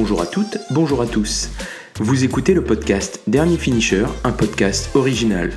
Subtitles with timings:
[0.00, 1.50] Bonjour à toutes, bonjour à tous.
[1.98, 5.50] Vous écoutez le podcast Dernier Finisher, un podcast original.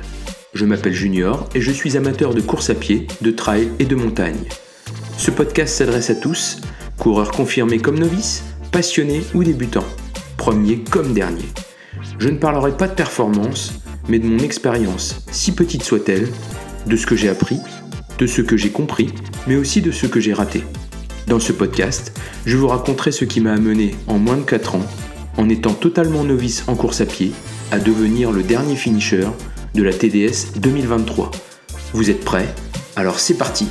[0.52, 3.94] Je m'appelle Junior et je suis amateur de course à pied, de trail et de
[3.94, 4.42] montagne.
[5.16, 6.60] Ce podcast s'adresse à tous,
[6.98, 9.86] coureurs confirmés comme novices, passionnés ou débutants,
[10.36, 11.52] premiers comme derniers.
[12.18, 13.74] Je ne parlerai pas de performance,
[14.08, 16.26] mais de mon expérience, si petite soit-elle,
[16.86, 17.60] de ce que j'ai appris,
[18.18, 19.14] de ce que j'ai compris,
[19.46, 20.64] mais aussi de ce que j'ai raté.
[21.26, 24.86] Dans ce podcast, je vous raconterai ce qui m'a amené en moins de 4 ans,
[25.36, 27.32] en étant totalement novice en course à pied,
[27.70, 29.28] à devenir le dernier finisher
[29.74, 31.30] de la TDS 2023.
[31.92, 32.52] Vous êtes prêts?
[32.96, 33.68] Alors c'est parti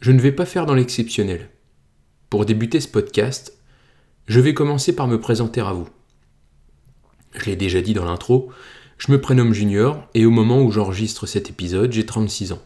[0.00, 1.50] Je ne vais pas faire dans l'exceptionnel.
[2.30, 3.58] Pour débuter ce podcast,
[4.26, 5.88] je vais commencer par me présenter à vous.
[7.34, 8.50] Je l'ai déjà dit dans l'intro,
[8.98, 12.62] je me prénomme Junior et au moment où j'enregistre cet épisode, j'ai 36 ans.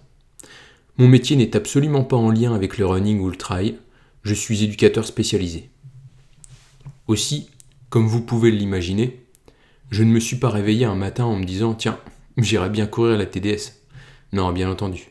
[0.96, 3.76] Mon métier n'est absolument pas en lien avec le running ou le trail,
[4.22, 5.70] je suis éducateur spécialisé.
[7.06, 7.50] Aussi,
[7.90, 9.24] comme vous pouvez l'imaginer,
[9.90, 11.98] je ne me suis pas réveillé un matin en me disant Tiens,
[12.38, 13.74] j'irai bien courir la TDS.
[14.32, 15.10] Non, bien entendu.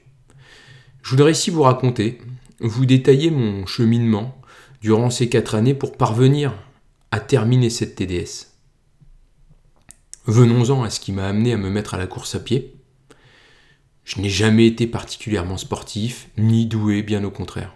[1.03, 2.19] Je voudrais ici vous raconter,
[2.59, 4.36] vous détailler mon cheminement
[4.81, 6.53] durant ces quatre années pour parvenir
[7.11, 8.50] à terminer cette TDS.
[10.27, 12.75] Venons-en à ce qui m'a amené à me mettre à la course à pied.
[14.03, 17.75] Je n'ai jamais été particulièrement sportif, ni doué, bien au contraire.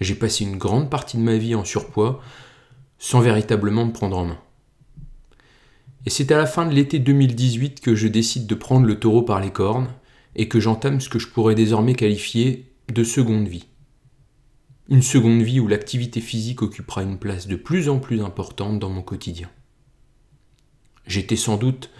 [0.00, 2.20] J'ai passé une grande partie de ma vie en surpoids,
[2.98, 4.38] sans véritablement me prendre en main.
[6.04, 9.22] Et c'est à la fin de l'été 2018 que je décide de prendre le taureau
[9.22, 9.92] par les cornes
[10.34, 13.66] et que j'entame ce que je pourrais désormais qualifier de seconde vie.
[14.88, 18.90] Une seconde vie où l'activité physique occupera une place de plus en plus importante dans
[18.90, 19.48] mon quotidien.
[21.06, 21.90] J'étais sans doute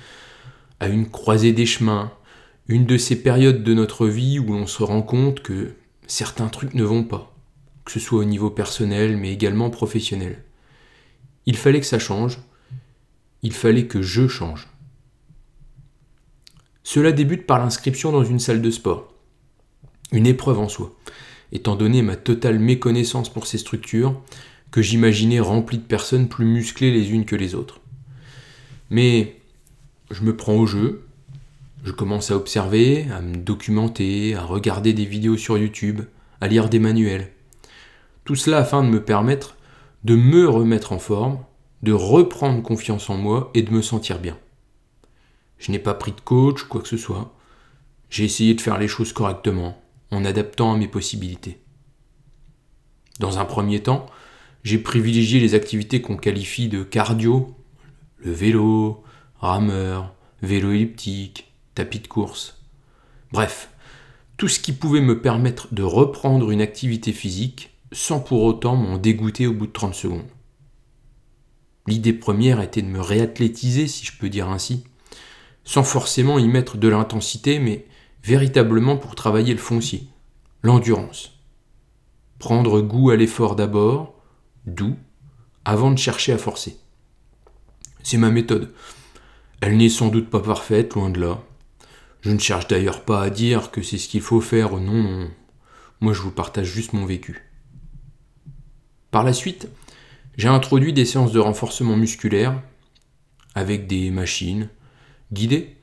[0.80, 2.12] à une croisée des chemins,
[2.68, 5.74] une de ces périodes de notre vie où l'on se rend compte que
[6.06, 7.34] certains trucs ne vont pas,
[7.84, 10.42] que ce soit au niveau personnel mais également professionnel.
[11.46, 12.40] Il fallait que ça change,
[13.42, 14.68] il fallait que je change.
[16.83, 19.12] Cela débute par l'inscription dans une salle de sport,
[20.12, 20.96] une épreuve en soi,
[21.52, 24.20] étant donné ma totale méconnaissance pour ces structures
[24.72, 27.80] que j'imaginais remplies de personnes plus musclées les unes que les autres.
[28.91, 29.41] Mais
[30.11, 31.07] je me prends au jeu,
[31.85, 36.02] je commence à observer, à me documenter, à regarder des vidéos sur YouTube,
[36.41, 37.33] à lire des manuels.
[38.25, 39.57] Tout cela afin de me permettre
[40.07, 41.41] de me remettre en forme,
[41.83, 44.39] de reprendre confiance en moi et de me sentir bien.
[45.58, 47.35] Je n'ai pas pris de coach, quoi que ce soit.
[48.08, 49.83] J'ai essayé de faire les choses correctement,
[50.13, 51.58] en adaptant à mes possibilités.
[53.19, 54.07] Dans un premier temps,
[54.63, 57.57] j'ai privilégié les activités qu'on qualifie de cardio
[58.31, 59.03] vélo,
[59.39, 62.63] rameur, vélo elliptique, tapis de course.
[63.33, 63.70] Bref,
[64.37, 68.98] tout ce qui pouvait me permettre de reprendre une activité physique sans pour autant m'en
[68.98, 70.29] dégoûter au bout de 30 secondes.
[71.87, 74.85] L'idée première était de me réathlétiser, si je peux dire ainsi,
[75.64, 77.87] sans forcément y mettre de l'intensité, mais
[78.25, 80.08] véritablement pour travailler le foncier,
[80.63, 81.33] l'endurance.
[82.39, 84.14] Prendre goût à l'effort d'abord,
[84.67, 84.97] doux,
[85.64, 86.77] avant de chercher à forcer.
[88.08, 88.72] C'est ma méthode.
[89.61, 91.42] Elle n'est sans doute pas parfaite, loin de là.
[92.20, 95.28] Je ne cherche d'ailleurs pas à dire que c'est ce qu'il faut faire, non, non.
[95.98, 97.50] Moi je vous partage juste mon vécu.
[99.11, 99.68] Par la suite,
[100.36, 102.62] j'ai introduit des séances de renforcement musculaire
[103.56, 104.68] avec des machines
[105.33, 105.77] guidées,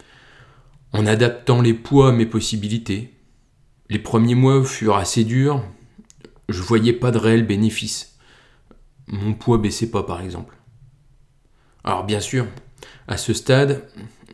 [0.93, 3.13] en adaptant les poids à mes possibilités.
[3.89, 5.61] Les premiers mois furent assez durs,
[6.47, 8.17] je voyais pas de réel bénéfice.
[9.07, 10.55] Mon poids baissait pas par exemple.
[11.83, 12.47] Alors bien sûr,
[13.07, 13.87] à ce stade,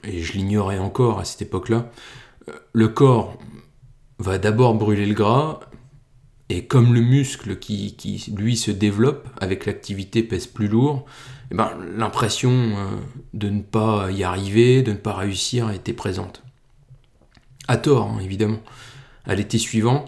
[0.03, 1.91] et je l'ignorais encore à cette époque-là,
[2.73, 3.37] le corps
[4.19, 5.59] va d'abord brûler le gras,
[6.49, 7.95] et comme le muscle qui,
[8.35, 11.05] lui se développe avec l'activité pèse plus lourd,
[11.51, 12.97] eh ben, l'impression euh,
[13.33, 16.43] de ne pas y arriver, de ne pas réussir était présente.
[17.67, 18.59] À tort, hein, évidemment.
[19.25, 20.05] À l'été suivant,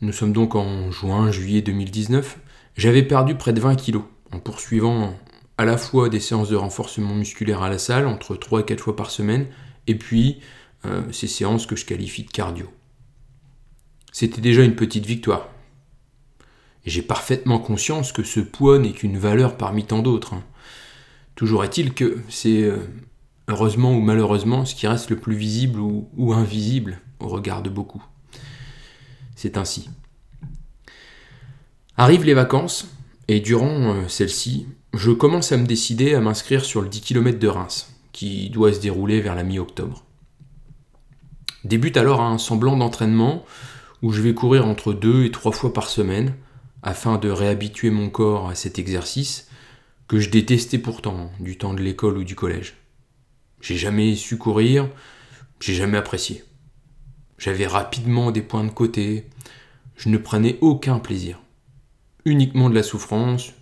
[0.00, 2.38] nous sommes donc en juin-juillet 2019,
[2.76, 5.14] j'avais perdu près de 20 kilos en poursuivant
[5.58, 8.80] à la fois des séances de renforcement musculaire à la salle, entre 3 et 4
[8.80, 9.46] fois par semaine,
[9.86, 10.40] et puis
[10.86, 12.72] euh, ces séances que je qualifie de cardio.
[14.12, 15.48] C'était déjà une petite victoire.
[16.84, 20.34] J'ai parfaitement conscience que ce poids n'est qu'une valeur parmi tant d'autres.
[20.34, 20.44] Hein.
[21.34, 22.78] Toujours est-il que c'est euh,
[23.48, 27.70] heureusement ou malheureusement ce qui reste le plus visible ou, ou invisible au regard de
[27.70, 28.04] beaucoup.
[29.36, 29.88] C'est ainsi.
[31.96, 32.88] Arrivent les vacances,
[33.28, 37.38] et durant euh, celles-ci, je commence à me décider à m'inscrire sur le 10 km
[37.38, 40.04] de Reims, qui doit se dérouler vers la mi-octobre.
[41.64, 43.44] Débute alors un semblant d'entraînement
[44.02, 46.34] où je vais courir entre deux et trois fois par semaine
[46.82, 49.48] afin de réhabituer mon corps à cet exercice
[50.08, 52.74] que je détestais pourtant du temps de l'école ou du collège.
[53.60, 54.90] J'ai jamais su courir,
[55.60, 56.44] j'ai jamais apprécié.
[57.38, 59.30] J'avais rapidement des points de côté,
[59.96, 61.40] je ne prenais aucun plaisir.
[62.24, 63.52] Uniquement de la souffrance,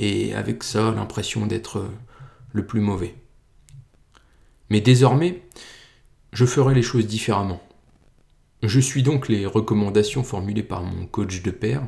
[0.00, 1.86] et avec ça l'impression d'être
[2.52, 3.14] le plus mauvais.
[4.70, 5.42] Mais désormais,
[6.32, 7.62] je ferai les choses différemment.
[8.62, 11.82] Je suis donc les recommandations formulées par mon coach de pair,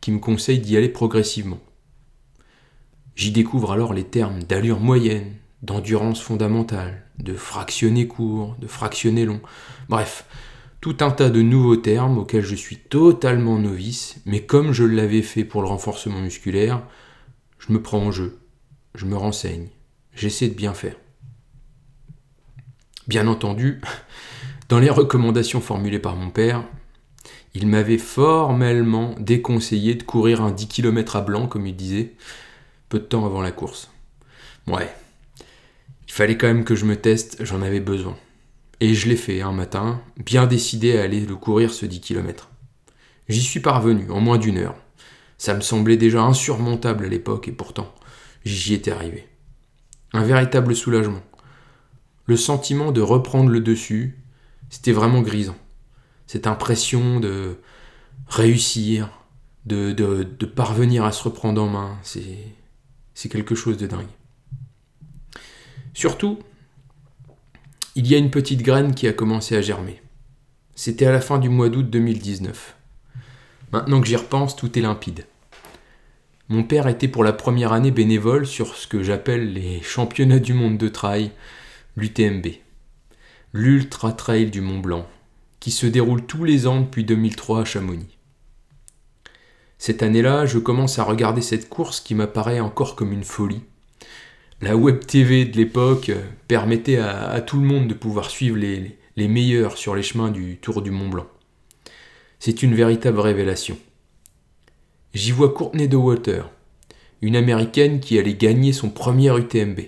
[0.00, 1.60] qui me conseille d'y aller progressivement.
[3.14, 5.32] J'y découvre alors les termes d'allure moyenne,
[5.62, 9.40] d'endurance fondamentale, de fractionné court, de fractionné long,
[9.88, 10.26] bref,
[10.80, 15.22] tout un tas de nouveaux termes auxquels je suis totalement novice, mais comme je l'avais
[15.22, 16.82] fait pour le renforcement musculaire,
[17.66, 18.38] je me prends en jeu,
[18.94, 19.68] je me renseigne,
[20.14, 20.96] j'essaie de bien faire.
[23.08, 23.80] Bien entendu,
[24.68, 26.64] dans les recommandations formulées par mon père,
[27.54, 32.14] il m'avait formellement déconseillé de courir un 10 km à blanc, comme il disait,
[32.88, 33.90] peu de temps avant la course.
[34.66, 34.92] Ouais,
[36.06, 38.16] il fallait quand même que je me teste, j'en avais besoin.
[38.80, 42.50] Et je l'ai fait un matin, bien décidé à aller le courir ce 10 km.
[43.28, 44.76] J'y suis parvenu en moins d'une heure.
[45.38, 47.94] Ça me semblait déjà insurmontable à l'époque et pourtant,
[48.44, 49.28] j'y étais arrivé.
[50.12, 51.22] Un véritable soulagement.
[52.24, 54.18] Le sentiment de reprendre le dessus,
[54.70, 55.56] c'était vraiment grisant.
[56.26, 57.58] Cette impression de
[58.26, 59.10] réussir,
[59.66, 59.92] de,
[60.44, 64.06] parvenir à se reprendre en main, c'est quelque chose de dingue.
[65.94, 66.38] Surtout,
[67.94, 70.02] il y a une petite graine qui a commencé à germer.
[70.74, 72.75] C'était à la fin du mois d'août 2019.
[73.72, 75.26] Maintenant que j'y repense, tout est limpide.
[76.48, 80.54] Mon père était pour la première année bénévole sur ce que j'appelle les championnats du
[80.54, 81.32] monde de trail,
[81.96, 82.46] l'UTMB,
[83.52, 85.08] l'Ultra Trail du Mont Blanc,
[85.58, 88.16] qui se déroule tous les ans depuis 2003 à Chamonix.
[89.78, 93.62] Cette année-là, je commence à regarder cette course qui m'apparaît encore comme une folie
[94.62, 98.96] la web TV de l'époque euh, permettait à, tout le monde de pouvoir suivre les,
[99.16, 101.26] les meilleurs sur les chemins du Tour du Mont Blanc.
[102.38, 103.78] C'est une véritable révélation.
[105.14, 106.50] J'y vois Courtney de Water,
[107.22, 109.80] une américaine qui allait gagner son premier UTMB.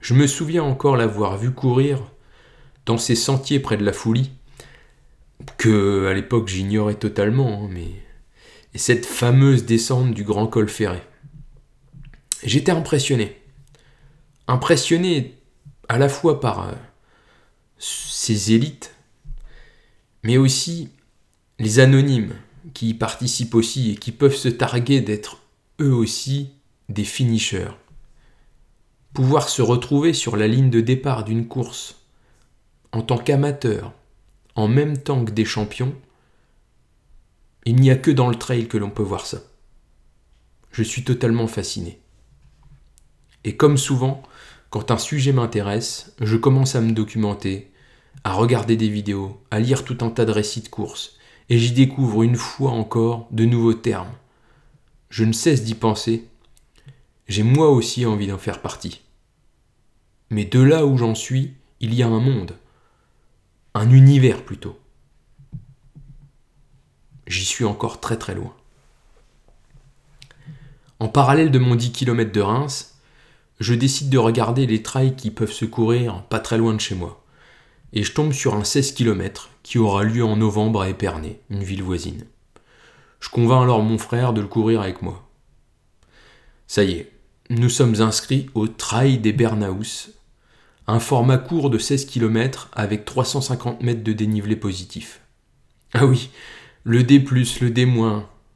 [0.00, 2.02] Je me souviens encore l'avoir vue courir
[2.84, 4.30] dans ces sentiers près de la Foulie,
[5.58, 7.88] que à l'époque j'ignorais totalement, hein, mais
[8.74, 11.02] et cette fameuse descente du Grand Col Ferré.
[12.44, 13.36] J'étais impressionné
[14.48, 15.34] impressionné
[15.88, 16.72] à la fois par euh,
[17.78, 18.94] ces élites,
[20.22, 20.90] mais aussi
[21.58, 22.34] les anonymes
[22.74, 25.42] qui y participent aussi et qui peuvent se targuer d'être
[25.80, 26.50] eux aussi
[26.88, 27.70] des finishers.
[29.14, 31.96] Pouvoir se retrouver sur la ligne de départ d'une course
[32.92, 33.92] en tant qu'amateur,
[34.54, 35.94] en même temps que des champions,
[37.64, 39.38] il n'y a que dans le trail que l'on peut voir ça.
[40.70, 41.98] Je suis totalement fasciné.
[43.44, 44.22] Et comme souvent,
[44.70, 47.70] quand un sujet m'intéresse, je commence à me documenter,
[48.24, 51.15] à regarder des vidéos, à lire tout un tas de récits de courses,
[51.48, 54.12] et j'y découvre une fois encore de nouveaux termes.
[55.10, 56.26] Je ne cesse d'y penser.
[57.28, 59.02] J'ai moi aussi envie d'en faire partie.
[60.30, 62.56] Mais de là où j'en suis, il y a un monde.
[63.74, 64.78] Un univers plutôt.
[67.26, 68.54] J'y suis encore très très loin.
[70.98, 72.98] En parallèle de mon 10 km de Reims,
[73.60, 76.94] je décide de regarder les trails qui peuvent se courir pas très loin de chez
[76.94, 77.24] moi.
[77.92, 81.64] Et je tombe sur un 16 km qui aura lieu en novembre à Épernay, une
[81.64, 82.24] ville voisine.
[83.18, 85.28] Je convainc alors mon frère de le courir avec moi.
[86.68, 87.10] Ça y est,
[87.50, 90.10] nous sommes inscrits au Trail des Bernaus,
[90.86, 95.20] un format court de 16 km avec 350 mètres de dénivelé positif.
[95.94, 96.30] Ah oui,
[96.84, 97.92] le D+, le D-,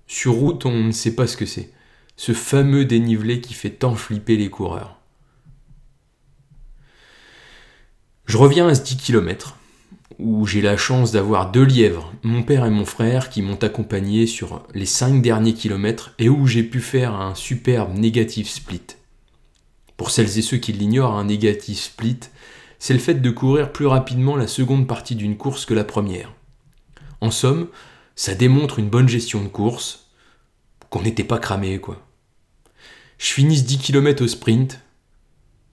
[0.07, 1.73] sur route on ne sait pas ce que c'est
[2.15, 5.01] ce fameux dénivelé qui fait tant flipper les coureurs.
[8.27, 9.57] Je reviens à ce 10 km,
[10.21, 14.27] où j'ai la chance d'avoir deux lièvres, mon père et mon frère, qui m'ont accompagné
[14.27, 18.83] sur les 5 derniers kilomètres et où j'ai pu faire un superbe négatif split.
[19.97, 22.21] Pour celles et ceux qui l'ignorent, un négatif split,
[22.79, 26.33] c'est le fait de courir plus rapidement la seconde partie d'une course que la première.
[27.21, 27.69] En somme,
[28.17, 30.11] ça démontre une bonne gestion de course,
[30.89, 32.03] qu'on n'était pas cramé, quoi
[33.21, 34.81] je finis 10 km au sprint,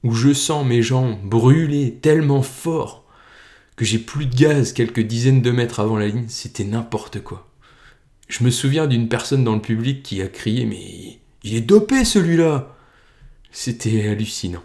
[0.04, 3.06] où je sens mes jambes brûler tellement fort
[3.77, 7.48] que j'ai plus de gaz quelques dizaines de mètres avant la ligne, c'était n'importe quoi.
[8.27, 12.03] Je me souviens d'une personne dans le public qui a crié Mais il est dopé
[12.03, 12.75] celui-là
[13.51, 14.63] C'était hallucinant.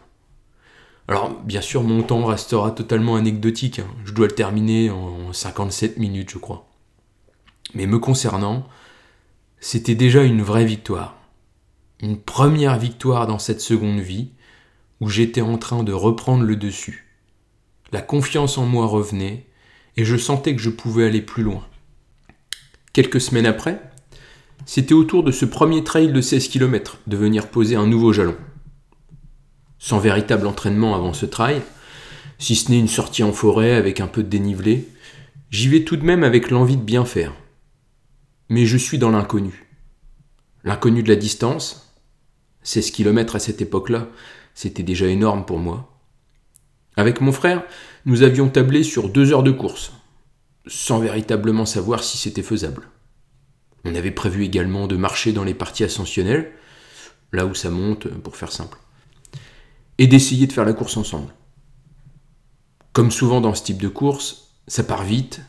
[1.08, 3.80] Alors, bien sûr, mon temps restera totalement anecdotique.
[3.80, 3.86] hein.
[4.04, 6.68] Je dois le terminer en 57 minutes, je crois.
[7.74, 8.66] Mais me concernant,
[9.60, 11.18] c'était déjà une vraie victoire.
[12.00, 14.30] Une première victoire dans cette seconde vie,
[15.00, 17.11] où j'étais en train de reprendre le dessus.
[17.92, 19.46] La confiance en moi revenait,
[19.98, 21.66] et je sentais que je pouvais aller plus loin.
[22.94, 23.82] Quelques semaines après,
[24.64, 28.12] c'était au tour de ce premier trail de 16 km de venir poser un nouveau
[28.12, 28.36] jalon.
[29.78, 31.60] Sans véritable entraînement avant ce trail,
[32.38, 34.88] si ce n'est une sortie en forêt avec un peu de dénivelé,
[35.50, 37.34] j'y vais tout de même avec l'envie de bien faire.
[38.48, 39.66] Mais je suis dans l'inconnu.
[40.64, 41.94] L'inconnu de la distance,
[42.62, 44.08] 16 km à cette époque-là,
[44.54, 45.91] c'était déjà énorme pour moi.
[46.96, 47.62] Avec mon frère,
[48.04, 49.92] nous avions tablé sur deux heures de course,
[50.66, 52.88] sans véritablement savoir si c'était faisable.
[53.84, 56.52] On avait prévu également de marcher dans les parties ascensionnelles,
[57.32, 58.78] là où ça monte, pour faire simple,
[59.98, 61.32] et d'essayer de faire la course ensemble.
[62.92, 65.40] Comme souvent dans ce type de course, ça part vite,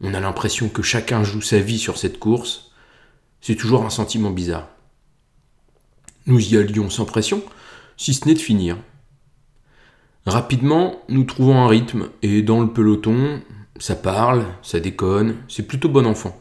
[0.00, 2.72] on a l'impression que chacun joue sa vie sur cette course,
[3.40, 4.68] c'est toujours un sentiment bizarre.
[6.26, 7.42] Nous y allions sans pression,
[7.96, 8.76] si ce n'est de finir.
[10.26, 13.40] Rapidement, nous trouvons un rythme, et dans le peloton,
[13.78, 16.36] ça parle, ça déconne, c'est plutôt bon enfant.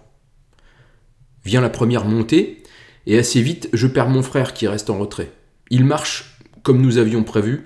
[1.44, 2.64] Vient la première montée,
[3.06, 5.32] et assez vite, je perds mon frère qui reste en retrait.
[5.70, 7.64] Il marche comme nous avions prévu,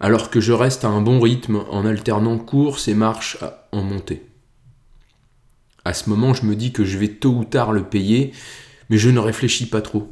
[0.00, 3.38] alors que je reste à un bon rythme en alternant course et marche
[3.70, 4.22] en montée.
[5.84, 8.32] À ce moment, je me dis que je vais tôt ou tard le payer,
[8.88, 10.10] mais je ne réfléchis pas trop.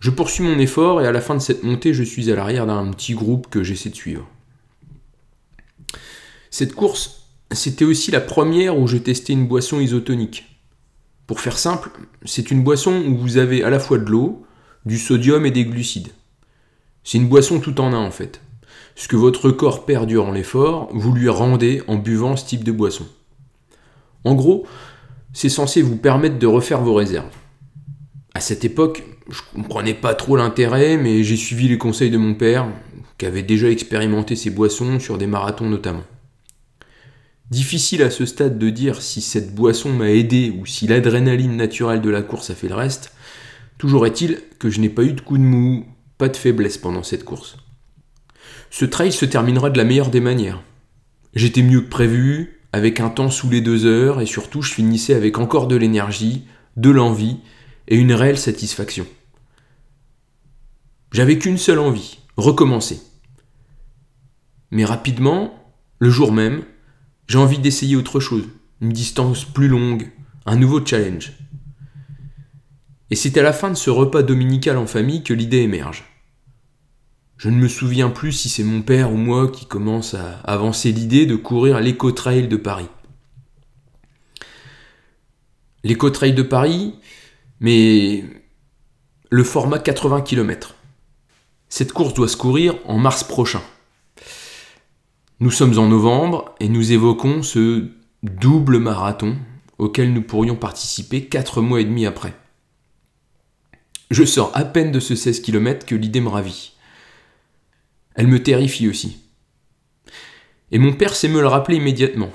[0.00, 2.66] Je poursuis mon effort et à la fin de cette montée, je suis à l'arrière
[2.66, 4.26] d'un petit groupe que j'essaie de suivre.
[6.50, 10.46] Cette course, c'était aussi la première où je testais une boisson isotonique.
[11.26, 11.90] Pour faire simple,
[12.24, 14.46] c'est une boisson où vous avez à la fois de l'eau,
[14.86, 16.12] du sodium et des glucides.
[17.04, 18.40] C'est une boisson tout en un en fait.
[18.96, 22.72] Ce que votre corps perd durant l'effort, vous lui rendez en buvant ce type de
[22.72, 23.06] boisson.
[24.24, 24.66] En gros,
[25.32, 27.30] c'est censé vous permettre de refaire vos réserves.
[28.34, 32.34] À cette époque, je comprenais pas trop l'intérêt, mais j'ai suivi les conseils de mon
[32.34, 32.66] père,
[33.18, 36.04] qui avait déjà expérimenté ces boissons sur des marathons notamment.
[37.50, 42.02] Difficile à ce stade de dire si cette boisson m'a aidé ou si l'adrénaline naturelle
[42.02, 43.12] de la course a fait le reste.
[43.78, 45.86] Toujours est-il que je n'ai pas eu de coup de mou,
[46.18, 47.56] pas de faiblesse pendant cette course.
[48.70, 50.62] Ce trail se terminera de la meilleure des manières.
[51.34, 55.14] J'étais mieux que prévu, avec un temps sous les deux heures, et surtout je finissais
[55.14, 56.44] avec encore de l'énergie,
[56.76, 57.38] de l'envie
[57.86, 59.06] et une réelle satisfaction.
[61.12, 63.00] J'avais qu'une seule envie, recommencer.
[64.70, 65.54] Mais rapidement,
[65.98, 66.62] le jour même,
[67.28, 68.48] j'ai envie d'essayer autre chose,
[68.80, 70.10] une distance plus longue,
[70.46, 71.32] un nouveau challenge.
[73.10, 76.04] Et c'est à la fin de ce repas dominical en famille que l'idée émerge.
[77.36, 80.90] Je ne me souviens plus si c'est mon père ou moi qui commence à avancer
[80.90, 82.88] l'idée de courir l'éco-trail de Paris.
[85.84, 86.94] L'éco-trail de Paris,
[87.60, 88.24] mais
[89.30, 90.74] le format 80 km.
[91.68, 93.62] Cette course doit se courir en mars prochain.
[95.40, 97.86] Nous sommes en novembre et nous évoquons ce
[98.24, 99.36] double marathon
[99.78, 102.34] auquel nous pourrions participer 4 mois et demi après.
[104.10, 106.72] Je sors à peine de ce 16 km que l'idée me ravit.
[108.16, 109.18] Elle me terrifie aussi.
[110.72, 112.30] Et mon père sait me le rappeler immédiatement.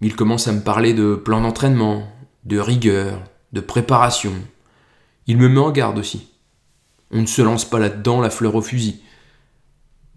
[0.00, 2.08] Il commence à me parler de plan d'entraînement,
[2.44, 3.22] de rigueur,
[3.52, 4.32] de préparation.
[5.26, 6.28] Il me met en garde aussi.
[7.10, 9.02] On ne se lance pas là-dedans la fleur au fusil.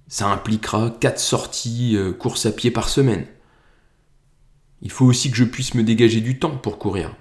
[0.08, 3.26] Ça impliquera 4 sorties euh, course à pied par semaine.
[4.82, 7.16] Il faut aussi que je puisse me dégager du temps pour courir.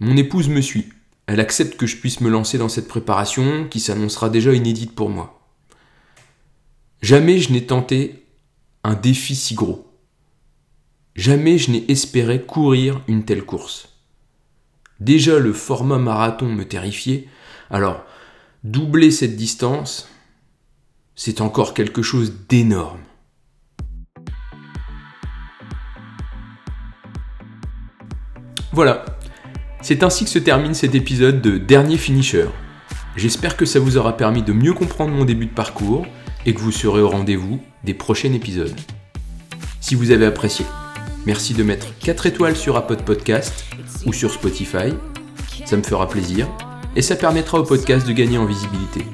[0.00, 0.88] Mon épouse me suit.
[1.26, 5.10] Elle accepte que je puisse me lancer dans cette préparation qui s'annoncera déjà inédite pour
[5.10, 5.40] moi.
[7.02, 8.26] Jamais je n'ai tenté
[8.82, 9.86] un défi si gros.
[11.14, 13.90] Jamais je n'ai espéré courir une telle course.
[14.98, 17.28] Déjà le format marathon me terrifiait,
[17.70, 18.04] alors
[18.64, 20.08] doubler cette distance,
[21.14, 23.00] c'est encore quelque chose d'énorme.
[28.72, 29.04] Voilà,
[29.82, 32.46] c'est ainsi que se termine cet épisode de Dernier Finisher.
[33.16, 36.06] J'espère que ça vous aura permis de mieux comprendre mon début de parcours
[36.46, 38.78] et que vous serez au rendez-vous des prochains épisodes.
[39.80, 40.64] Si vous avez apprécié,
[41.26, 43.64] merci de mettre 4 étoiles sur Apple Podcast
[44.06, 44.94] ou sur Spotify,
[45.64, 46.48] ça me fera plaisir
[46.96, 49.04] et ça permettra au podcast de gagner en visibilité.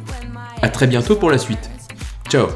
[0.62, 1.70] A très bientôt pour la suite.
[2.28, 2.48] Ciao